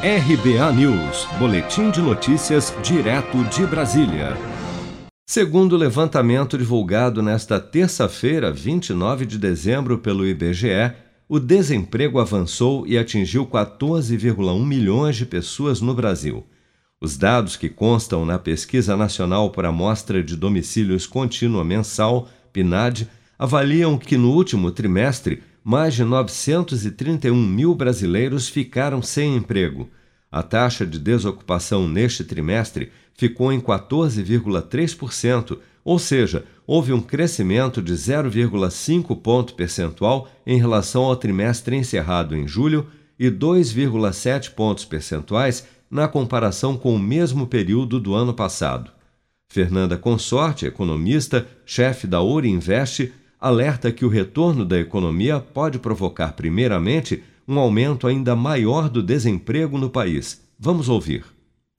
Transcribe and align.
RBA 0.00 0.72
News, 0.74 1.26
Boletim 1.40 1.90
de 1.90 2.00
Notícias, 2.00 2.72
direto 2.84 3.42
de 3.46 3.66
Brasília. 3.66 4.36
Segundo 5.26 5.72
o 5.72 5.76
levantamento 5.76 6.56
divulgado 6.56 7.20
nesta 7.20 7.58
terça-feira, 7.58 8.52
29 8.52 9.26
de 9.26 9.36
dezembro, 9.36 9.98
pelo 9.98 10.24
IBGE, 10.24 10.92
o 11.28 11.40
desemprego 11.40 12.20
avançou 12.20 12.86
e 12.86 12.96
atingiu 12.96 13.44
14,1 13.44 14.64
milhões 14.64 15.16
de 15.16 15.26
pessoas 15.26 15.80
no 15.80 15.92
Brasil. 15.92 16.46
Os 17.00 17.16
dados 17.16 17.56
que 17.56 17.68
constam 17.68 18.24
na 18.24 18.38
Pesquisa 18.38 18.96
Nacional 18.96 19.50
por 19.50 19.66
Amostra 19.66 20.22
de 20.22 20.36
Domicílios 20.36 21.08
Contínua 21.08 21.64
Mensal, 21.64 22.28
PNAD, 22.52 23.08
avaliam 23.36 23.98
que 23.98 24.16
no 24.16 24.30
último 24.30 24.70
trimestre 24.70 25.42
mais 25.68 25.92
de 25.92 26.02
931 26.02 27.36
mil 27.36 27.74
brasileiros 27.74 28.48
ficaram 28.48 29.02
sem 29.02 29.36
emprego. 29.36 29.90
A 30.32 30.42
taxa 30.42 30.86
de 30.86 30.98
desocupação 30.98 31.86
neste 31.86 32.24
trimestre 32.24 32.90
ficou 33.12 33.52
em 33.52 33.60
14,3%, 33.60 35.58
ou 35.84 35.98
seja, 35.98 36.46
houve 36.66 36.94
um 36.94 37.02
crescimento 37.02 37.82
de 37.82 37.92
0,5 37.92 39.14
ponto 39.20 39.52
percentual 39.52 40.26
em 40.46 40.58
relação 40.58 41.02
ao 41.02 41.14
trimestre 41.14 41.76
encerrado 41.76 42.34
em 42.34 42.48
julho 42.48 42.86
e 43.18 43.30
2,7 43.30 44.52
pontos 44.52 44.86
percentuais 44.86 45.66
na 45.90 46.08
comparação 46.08 46.78
com 46.78 46.94
o 46.94 46.98
mesmo 46.98 47.46
período 47.46 48.00
do 48.00 48.14
ano 48.14 48.32
passado. 48.32 48.90
Fernanda 49.50 49.98
Consorte, 49.98 50.64
economista, 50.64 51.46
chefe 51.66 52.06
da 52.06 52.22
Uri 52.22 52.48
Invest, 52.48 53.12
alerta 53.40 53.92
que 53.92 54.04
o 54.04 54.08
retorno 54.08 54.64
da 54.64 54.78
economia 54.78 55.40
pode 55.40 55.78
provocar, 55.78 56.32
primeiramente, 56.32 57.22
um 57.46 57.58
aumento 57.58 58.06
ainda 58.06 58.36
maior 58.36 58.88
do 58.88 59.02
desemprego 59.02 59.78
no 59.78 59.88
país. 59.88 60.42
Vamos 60.58 60.88
ouvir. 60.88 61.24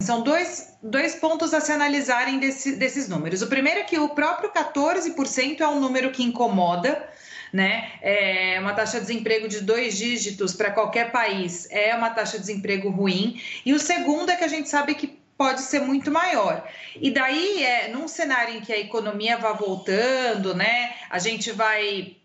São 0.01 0.21
dois, 0.23 0.77
dois 0.81 1.15
pontos 1.15 1.53
a 1.53 1.59
se 1.59 1.73
analisarem 1.73 2.39
desse, 2.39 2.77
desses 2.77 3.09
números. 3.09 3.41
O 3.41 3.47
primeiro 3.47 3.81
é 3.81 3.83
que 3.83 3.99
o 3.99 4.09
próprio 4.09 4.49
14% 4.51 5.59
é 5.59 5.67
um 5.67 5.79
número 5.79 6.11
que 6.11 6.23
incomoda, 6.23 7.05
né? 7.51 7.91
É 8.01 8.57
uma 8.61 8.73
taxa 8.73 8.99
de 8.99 9.07
desemprego 9.07 9.49
de 9.49 9.59
dois 9.59 9.97
dígitos 9.97 10.53
para 10.53 10.71
qualquer 10.71 11.11
país 11.11 11.67
é 11.69 11.93
uma 11.95 12.09
taxa 12.11 12.37
de 12.37 12.45
desemprego 12.45 12.89
ruim. 12.89 13.41
E 13.65 13.73
o 13.73 13.79
segundo 13.79 14.29
é 14.29 14.37
que 14.37 14.45
a 14.45 14.47
gente 14.47 14.69
sabe 14.69 14.95
que 14.95 15.18
pode 15.39 15.61
ser 15.61 15.79
muito 15.79 16.11
maior. 16.11 16.67
E 16.97 17.09
daí, 17.09 17.63
é, 17.63 17.87
num 17.87 18.09
cenário 18.09 18.55
em 18.55 18.59
que 18.59 18.73
a 18.73 18.77
economia 18.77 19.37
vai 19.37 19.55
voltando, 19.55 20.53
né, 20.53 20.93
a 21.09 21.17
gente 21.17 21.53
vai 21.53 22.17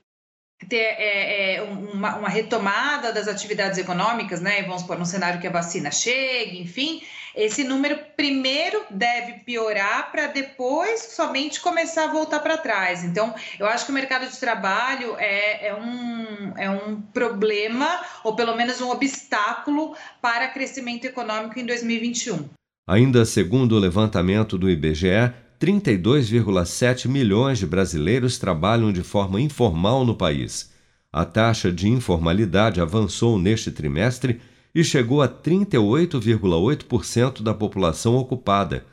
ter 0.68 0.76
é, 0.76 1.54
é, 1.54 1.62
uma, 1.62 2.16
uma, 2.16 2.28
retomada 2.28 3.12
das 3.12 3.28
atividades 3.28 3.78
econômicas, 3.78 4.40
né? 4.40 4.62
Vamos 4.62 4.82
supor, 4.82 4.98
num 4.98 5.04
cenário 5.04 5.40
que 5.40 5.46
a 5.46 5.50
vacina 5.50 5.90
chegue, 5.90 6.60
enfim, 6.60 7.02
esse 7.36 7.62
número 7.62 7.98
primeiro 8.16 8.82
deve 8.90 9.44
piorar 9.44 10.10
para 10.10 10.28
depois 10.28 11.00
somente 11.00 11.60
começar 11.60 12.04
a 12.04 12.12
voltar 12.12 12.40
para 12.40 12.56
trás. 12.56 13.04
Então, 13.04 13.32
eu 13.60 13.66
acho 13.66 13.84
que 13.84 13.90
o 13.92 13.94
mercado 13.94 14.28
de 14.28 14.36
trabalho 14.38 15.16
é, 15.18 15.68
é, 15.68 15.74
um, 15.74 16.52
é 16.56 16.70
um 16.70 17.00
problema, 17.00 18.04
ou 18.24 18.34
pelo 18.34 18.56
menos 18.56 18.80
um 18.80 18.90
obstáculo 18.90 19.94
para 20.20 20.48
crescimento 20.48 21.04
econômico 21.04 21.58
em 21.58 21.66
2021. 21.66 22.48
Ainda 22.86 23.24
segundo 23.24 23.76
o 23.76 23.78
levantamento 23.78 24.58
do 24.58 24.68
IBGE, 24.68 25.32
32,7 25.58 27.08
milhões 27.08 27.58
de 27.58 27.66
brasileiros 27.66 28.36
trabalham 28.36 28.92
de 28.92 29.02
forma 29.02 29.40
informal 29.40 30.04
no 30.04 30.14
país. 30.14 30.70
A 31.10 31.24
taxa 31.24 31.72
de 31.72 31.88
informalidade 31.88 32.82
avançou 32.82 33.38
neste 33.38 33.70
trimestre 33.70 34.38
e 34.74 34.84
chegou 34.84 35.22
a 35.22 35.28
38,8% 35.28 37.42
da 37.42 37.54
população 37.54 38.16
ocupada. 38.16 38.84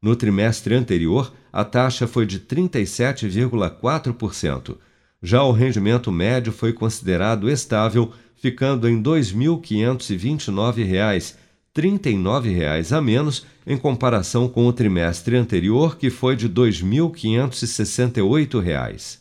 No 0.00 0.14
trimestre 0.14 0.72
anterior, 0.74 1.32
a 1.52 1.64
taxa 1.64 2.06
foi 2.06 2.26
de 2.26 2.38
37,4%. 2.38 4.76
Já 5.20 5.42
o 5.42 5.50
rendimento 5.50 6.12
médio 6.12 6.52
foi 6.52 6.72
considerado 6.72 7.50
estável, 7.50 8.12
ficando 8.36 8.88
em 8.88 8.98
R$ 8.98 9.02
2.529 9.02 11.34
R$ 11.76 11.88
39,00 11.88 12.96
a 12.96 13.00
menos 13.00 13.46
em 13.64 13.76
comparação 13.76 14.48
com 14.48 14.66
o 14.66 14.72
trimestre 14.72 15.36
anterior, 15.36 15.96
que 15.96 16.10
foi 16.10 16.34
de 16.34 16.48
R$ 16.48 16.54
2.568. 16.54 19.20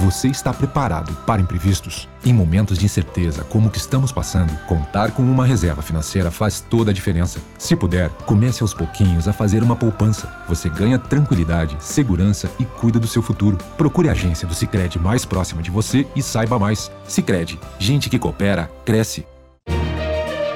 Você 0.00 0.26
está 0.26 0.52
preparado 0.52 1.14
para 1.24 1.40
imprevistos? 1.40 2.08
Em 2.26 2.32
momentos 2.32 2.78
de 2.78 2.84
incerteza 2.84 3.44
como 3.44 3.68
o 3.68 3.70
que 3.70 3.78
estamos 3.78 4.10
passando, 4.10 4.52
contar 4.66 5.12
com 5.12 5.22
uma 5.22 5.46
reserva 5.46 5.82
financeira 5.82 6.32
faz 6.32 6.60
toda 6.60 6.90
a 6.90 6.94
diferença. 6.94 7.40
Se 7.56 7.76
puder, 7.76 8.10
comece 8.26 8.62
aos 8.62 8.74
pouquinhos 8.74 9.28
a 9.28 9.32
fazer 9.32 9.62
uma 9.62 9.76
poupança. 9.76 10.44
Você 10.48 10.68
ganha 10.68 10.98
tranquilidade, 10.98 11.76
segurança 11.78 12.50
e 12.58 12.64
cuida 12.64 12.98
do 12.98 13.06
seu 13.06 13.22
futuro. 13.22 13.56
Procure 13.78 14.08
a 14.08 14.12
agência 14.12 14.48
do 14.48 14.54
Sicredi 14.54 14.98
mais 14.98 15.24
próxima 15.24 15.62
de 15.62 15.70
você 15.70 16.04
e 16.16 16.22
saiba 16.22 16.58
mais. 16.58 16.90
Sicredi, 17.06 17.56
gente 17.78 18.10
que 18.10 18.18
coopera 18.18 18.68
cresce 18.84 19.24